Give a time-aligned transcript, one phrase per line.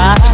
[0.00, 0.27] Ah.